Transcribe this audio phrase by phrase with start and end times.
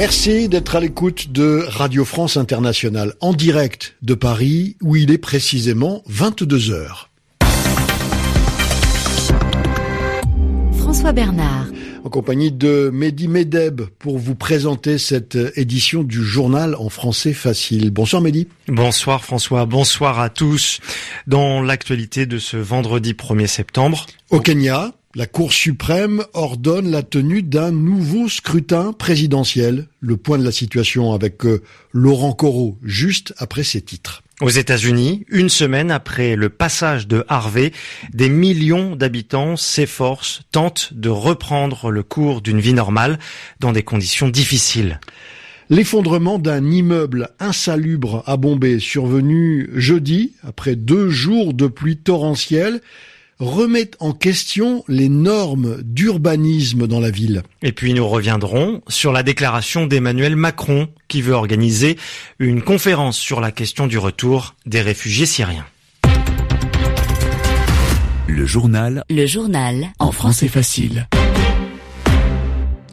[0.00, 5.18] Merci d'être à l'écoute de Radio France Internationale en direct de Paris où il est
[5.18, 7.10] précisément 22 heures.
[10.72, 11.66] François Bernard.
[12.02, 17.90] En compagnie de Mehdi Medeb pour vous présenter cette édition du journal en français facile.
[17.90, 18.48] Bonsoir Mehdi.
[18.68, 20.80] Bonsoir François, bonsoir à tous.
[21.26, 24.06] Dans l'actualité de ce vendredi 1er septembre.
[24.30, 29.88] Au Kenya, la Cour suprême ordonne la tenue d'un nouveau scrutin présidentiel.
[30.00, 34.22] Le point de la situation avec euh, Laurent Corot, juste après ces titres.
[34.40, 37.72] Aux États-Unis, une semaine après le passage de Harvey,
[38.14, 43.18] des millions d'habitants s'efforcent, tentent de reprendre le cours d'une vie normale
[43.58, 45.00] dans des conditions difficiles.
[45.70, 52.80] L'effondrement d'un immeuble insalubre à Bombay, survenu jeudi, après deux jours de pluie torrentielle,
[53.40, 57.42] remettent en question les normes d'urbanisme dans la ville.
[57.62, 61.96] Et puis nous reviendrons sur la déclaration d'Emmanuel Macron qui veut organiser
[62.38, 65.66] une conférence sur la question du retour des réfugiés syriens.
[68.28, 69.04] Le journal.
[69.10, 69.88] Le journal.
[69.98, 71.08] En français facile.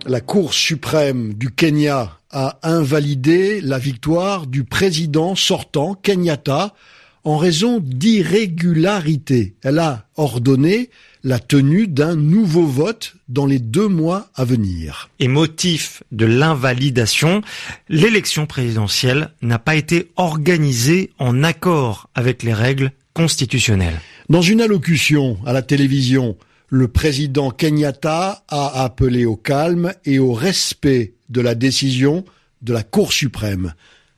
[0.06, 6.74] La Cour suprême du Kenya a invalidé la victoire du président sortant Kenyatta
[7.24, 9.56] en raison d'irrégularités.
[9.64, 10.90] Elle a ordonné
[11.24, 15.10] la tenue d'un nouveau vote dans les deux mois à venir.
[15.20, 17.42] Et motif de l'invalidation,
[17.90, 24.00] l'élection présidentielle n'a pas été organisée en accord avec les règles constitutionnelles.
[24.30, 26.38] Dans une allocution à la télévision,
[26.70, 32.26] le président Kenyatta a appelé au calme et au respect de la décision
[32.62, 33.74] de la Cour suprême.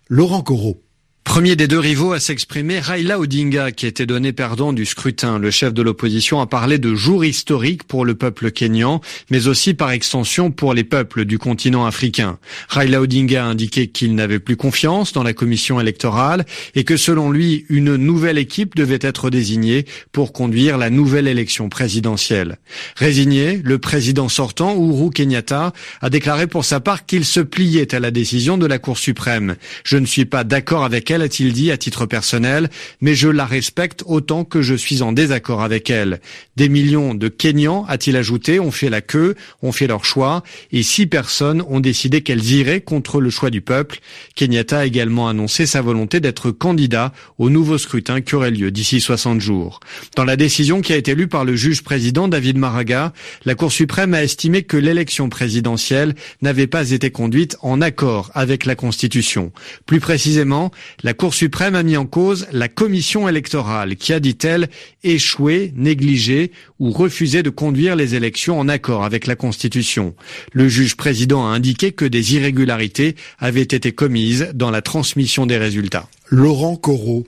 [0.08, 0.81] Laurent Corot.
[1.30, 5.38] Premier des deux rivaux à s'exprimer, Raila Odinga, qui était donné perdant du scrutin.
[5.38, 8.99] Le chef de l'opposition a parlé de jour historique pour le peuple kényan,
[9.30, 12.40] mais aussi par extension pour les peuples du continent africain.
[12.67, 17.29] Raila Odinga a indiqué qu'il n'avait plus confiance dans la commission électorale et que selon
[17.29, 22.57] lui, une nouvelle équipe devait être désignée pour conduire la nouvelle élection présidentielle.
[22.96, 28.00] Résigné, le président sortant, Uhuru Kenyatta, a déclaré pour sa part qu'il se pliait à
[28.00, 29.57] la décision de la Cour suprême.
[29.84, 32.69] Je ne suis pas d'accord avec elle a-t-il dit à titre personnel,
[33.02, 36.19] mais je la respecte autant que je suis en désaccord avec elle.
[36.56, 40.84] Des millions de Kenyans, a-t-il ajouté, ont fait la queue, ont fait leur choix, et
[40.84, 44.00] six personnes ont décidé qu'elles iraient contre le choix du peuple.
[44.35, 49.02] Kenyatta a également annoncé sa volonté d'être candidat au nouveau scrutin qui aurait lieu d'ici
[49.02, 49.79] 60 jours.
[50.16, 53.13] Dans la décision qui a été lue par le juge président David Maraga,
[53.46, 58.66] la Cour suprême a estimé que l'élection présidentielle n'avait pas été conduite en accord avec
[58.66, 59.52] la Constitution.
[59.85, 60.72] Plus précisément,
[61.14, 64.70] Cour suprême a mis en cause la commission électorale qui a, dit-elle,
[65.03, 70.14] échoué, négligé ou refusé de conduire les élections en accord avec la Constitution.
[70.53, 75.58] Le juge président a indiqué que des irrégularités avaient été commises dans la transmission des
[75.58, 76.08] résultats.
[76.30, 77.26] Laurent Corot.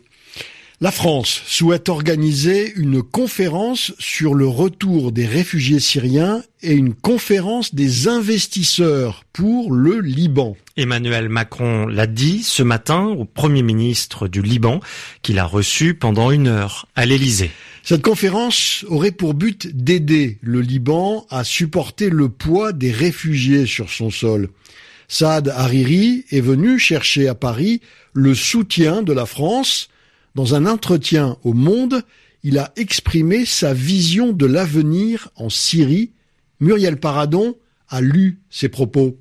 [0.83, 7.75] La France souhaite organiser une conférence sur le retour des réfugiés syriens et une conférence
[7.75, 10.57] des investisseurs pour le Liban.
[10.77, 14.79] Emmanuel Macron l'a dit ce matin au Premier ministre du Liban
[15.21, 17.51] qu'il a reçu pendant une heure à l'Élysée.
[17.83, 23.91] Cette conférence aurait pour but d'aider le Liban à supporter le poids des réfugiés sur
[23.91, 24.49] son sol.
[25.07, 27.81] Saad Hariri est venu chercher à Paris
[28.13, 29.87] le soutien de la France
[30.35, 32.03] dans un entretien au Monde,
[32.43, 36.13] il a exprimé sa vision de l'avenir en Syrie.
[36.59, 37.55] Muriel Paradon
[37.89, 39.17] a lu ses propos.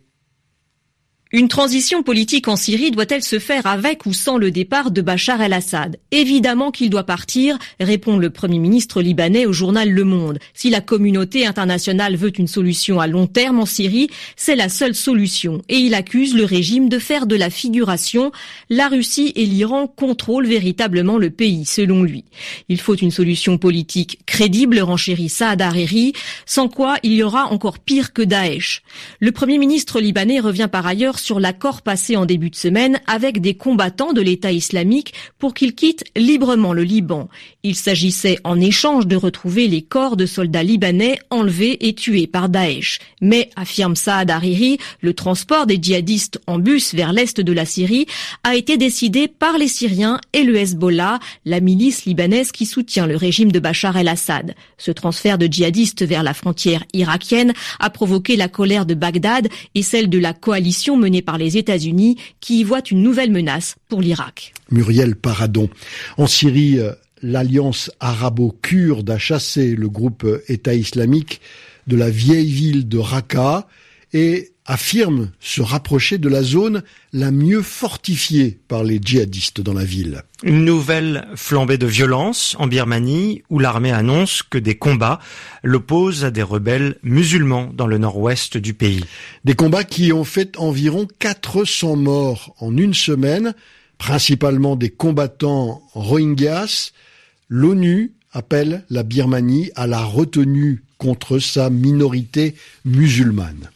[1.32, 5.40] Une transition politique en Syrie doit-elle se faire avec ou sans le départ de Bachar
[5.40, 5.96] el-Assad?
[6.10, 10.40] Évidemment qu'il doit partir, répond le Premier ministre libanais au journal Le Monde.
[10.54, 14.96] Si la communauté internationale veut une solution à long terme en Syrie, c'est la seule
[14.96, 15.62] solution.
[15.68, 18.32] Et il accuse le régime de faire de la figuration.
[18.68, 22.24] La Russie et l'Iran contrôlent véritablement le pays, selon lui.
[22.68, 26.12] Il faut une solution politique crédible, renchérit Saad Hariri,
[26.44, 28.82] sans quoi il y aura encore pire que Daesh.
[29.20, 33.40] Le Premier ministre libanais revient par ailleurs sur l'accord passé en début de semaine avec
[33.40, 37.28] des combattants de l'État islamique pour qu'ils quittent librement le Liban.
[37.62, 42.48] Il s'agissait en échange de retrouver les corps de soldats libanais enlevés et tués par
[42.48, 42.98] Daesh.
[43.20, 48.06] Mais, affirme Saad Hariri, le transport des djihadistes en bus vers l'est de la Syrie
[48.44, 53.16] a été décidé par les Syriens et le Hezbollah, la milice libanaise qui soutient le
[53.16, 54.54] régime de Bachar el-Assad.
[54.78, 59.82] Ce transfert de djihadistes vers la frontière irakienne a provoqué la colère de Bagdad et
[59.82, 64.00] celle de la coalition menée par les États-Unis qui y voient une nouvelle menace pour
[64.00, 64.54] l'Irak.
[64.70, 65.68] Muriel Paradon.
[66.16, 66.92] En Syrie, euh,
[67.22, 71.40] l'alliance arabo-kurde a chassé le groupe État islamique
[71.86, 73.66] de la vieille ville de Raqqa
[74.12, 79.84] et affirme se rapprocher de la zone la mieux fortifiée par les djihadistes dans la
[79.84, 80.22] ville.
[80.44, 85.18] Une nouvelle flambée de violence en Birmanie où l'armée annonce que des combats
[85.64, 89.04] l'opposent à des rebelles musulmans dans le nord-ouest du pays.
[89.44, 93.54] Des combats qui ont fait environ 400 morts en une semaine,
[93.98, 96.92] principalement des combattants rohingyas.
[97.48, 103.68] L'ONU appelle la Birmanie à la retenue contre sa minorité musulmane.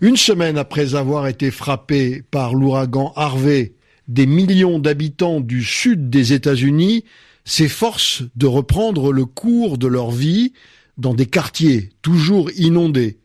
[0.00, 3.74] Une semaine après avoir été frappé par l'ouragan Harvey,
[4.08, 7.04] des millions d'habitants du sud des États-Unis
[7.44, 10.52] s'efforcent de reprendre le cours de leur vie
[10.98, 13.18] dans des quartiers toujours inondés.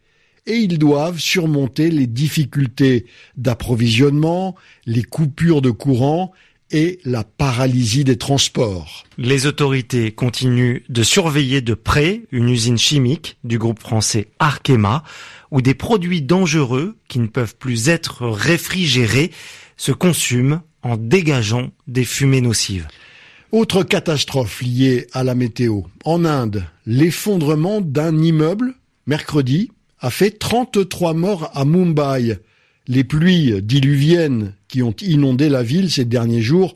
[0.45, 3.05] Et ils doivent surmonter les difficultés
[3.35, 4.55] d'approvisionnement,
[4.85, 6.31] les coupures de courant
[6.71, 9.03] et la paralysie des transports.
[9.17, 15.03] Les autorités continuent de surveiller de près une usine chimique du groupe français Arkema
[15.51, 19.31] où des produits dangereux qui ne peuvent plus être réfrigérés
[19.77, 22.87] se consument en dégageant des fumées nocives.
[23.51, 25.81] Autre catastrophe liée à la météo.
[26.05, 28.75] En Inde, l'effondrement d'un immeuble,
[29.07, 32.37] mercredi, a fait 33 morts à Mumbai.
[32.89, 36.75] Les pluies diluviennes qui ont inondé la ville ces derniers jours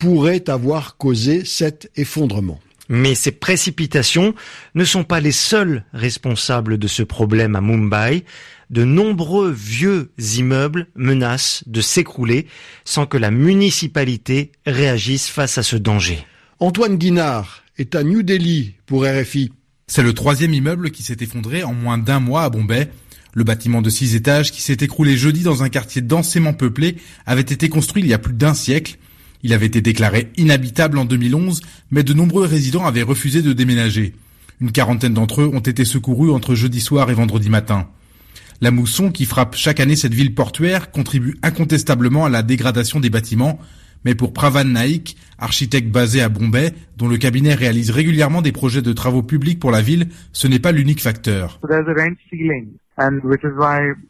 [0.00, 2.58] pourraient avoir causé cet effondrement.
[2.88, 4.34] Mais ces précipitations
[4.74, 8.24] ne sont pas les seuls responsables de ce problème à Mumbai.
[8.70, 12.48] De nombreux vieux immeubles menacent de s'écrouler
[12.84, 16.26] sans que la municipalité réagisse face à ce danger.
[16.58, 19.52] Antoine Guinard est à New Delhi pour RFI.
[19.86, 22.88] C'est le troisième immeuble qui s'est effondré en moins d'un mois à Bombay.
[23.34, 27.40] Le bâtiment de six étages qui s'est écroulé jeudi dans un quartier densément peuplé avait
[27.40, 28.98] été construit il y a plus d'un siècle.
[29.42, 34.12] Il avait été déclaré inhabitable en 2011, mais de nombreux résidents avaient refusé de déménager.
[34.60, 37.88] Une quarantaine d'entre eux ont été secourus entre jeudi soir et vendredi matin.
[38.60, 43.10] La mousson qui frappe chaque année cette ville portuaire contribue incontestablement à la dégradation des
[43.10, 43.58] bâtiments,
[44.04, 48.82] mais pour Pravan Naik, architecte basé à Bombay, dont le cabinet réalise régulièrement des projets
[48.82, 51.58] de travaux publics pour la ville, ce n'est pas l'unique facteur.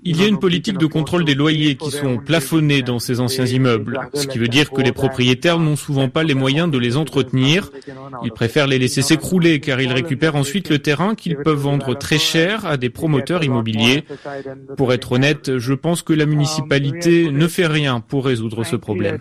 [0.05, 3.47] Il y a une politique de contrôle des loyers qui sont plafonnés dans ces anciens
[3.47, 6.97] immeubles, ce qui veut dire que les propriétaires n'ont souvent pas les moyens de les
[6.97, 7.71] entretenir.
[8.25, 12.19] Ils préfèrent les laisser s'écrouler car ils récupèrent ensuite le terrain qu'ils peuvent vendre très
[12.19, 14.05] cher à des promoteurs immobiliers.
[14.77, 19.19] Pour être honnête, je pense que la municipalité ne fait rien pour résoudre ce problème.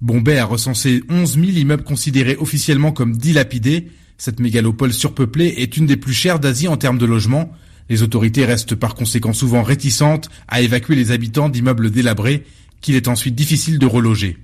[0.00, 3.88] Bombay a recensé 11 000 immeubles considérés officiellement comme dilapidés
[4.18, 7.50] cette mégalopole surpeuplée est une des plus chères d'Asie en termes de logement.
[7.88, 12.44] Les autorités restent par conséquent souvent réticentes à évacuer les habitants d'immeubles délabrés
[12.80, 14.38] qu'il est ensuite difficile de reloger.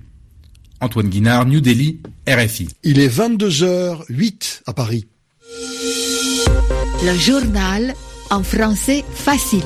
[0.81, 2.69] Antoine Guinard, New Delhi, RFI.
[2.83, 5.05] Il est 22h08 à Paris.
[7.03, 7.93] Le journal
[8.29, 9.63] en français facile.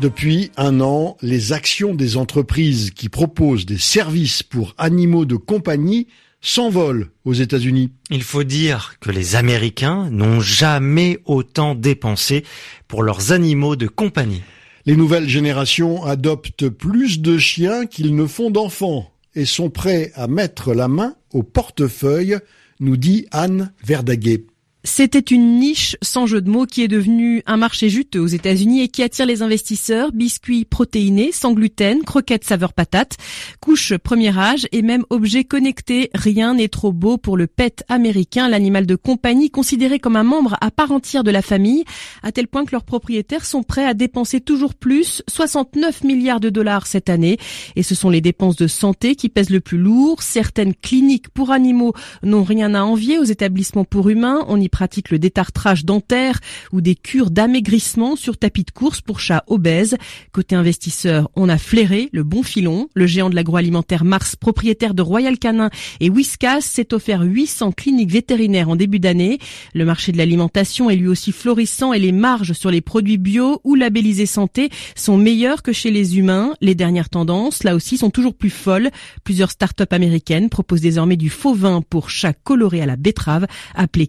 [0.00, 6.08] Depuis un an, les actions des entreprises qui proposent des services pour animaux de compagnie
[6.44, 7.90] s'envole aux États-Unis.
[8.10, 12.44] Il faut dire que les Américains n'ont jamais autant dépensé
[12.86, 14.42] pour leurs animaux de compagnie.
[14.86, 20.28] Les nouvelles générations adoptent plus de chiens qu'ils ne font d'enfants et sont prêts à
[20.28, 22.38] mettre la main au portefeuille,
[22.78, 24.44] nous dit Anne Verdaguet.
[24.86, 28.82] C'était une niche sans jeu de mots qui est devenue un marché juteux aux États-Unis
[28.82, 30.12] et qui attire les investisseurs.
[30.12, 33.16] Biscuits protéinés, sans gluten, croquettes saveur patate,
[33.60, 36.10] couches premier âge et même objets connectés.
[36.12, 40.58] Rien n'est trop beau pour le pet américain, l'animal de compagnie considéré comme un membre
[40.60, 41.84] à part entière de la famille,
[42.22, 46.50] à tel point que leurs propriétaires sont prêts à dépenser toujours plus, 69 milliards de
[46.50, 47.38] dollars cette année.
[47.74, 50.20] Et ce sont les dépenses de santé qui pèsent le plus lourd.
[50.22, 54.44] Certaines cliniques pour animaux n'ont rien à envier aux établissements pour humains.
[54.48, 56.40] On y pratique le détartrage dentaire
[56.72, 59.96] ou des cures d'amaigrissement sur tapis de course pour chats obèses.
[60.32, 62.88] Côté investisseur, on a flairé le bon filon.
[62.94, 68.10] Le géant de l'agroalimentaire Mars, propriétaire de Royal Canin et Whiskas, s'est offert 800 cliniques
[68.10, 69.38] vétérinaires en début d'année.
[69.74, 73.60] Le marché de l'alimentation est lui aussi florissant et les marges sur les produits bio
[73.62, 76.54] ou labellisés santé sont meilleures que chez les humains.
[76.60, 78.90] Les dernières tendances, là aussi, sont toujours plus folles.
[79.22, 84.08] Plusieurs start-up américaines proposent désormais du faux vin pour chats colorés à la betterave, appelé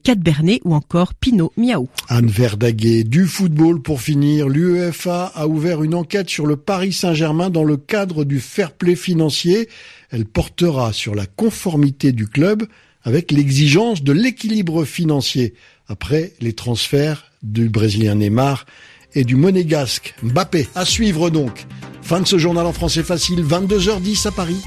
[0.63, 1.87] Ou encore Pinot Miaou.
[2.07, 4.47] Anne Verdaguet, du football pour finir.
[4.47, 8.95] L'UEFA a ouvert une enquête sur le Paris Saint-Germain dans le cadre du fair play
[8.95, 9.69] financier.
[10.11, 12.65] Elle portera sur la conformité du club
[13.03, 15.53] avec l'exigence de l'équilibre financier
[15.87, 18.65] après les transferts du Brésilien Neymar
[19.13, 20.67] et du Monégasque Mbappé.
[20.75, 21.65] À suivre donc.
[22.01, 24.61] Fin de ce journal en français facile, 22h10 à Paris.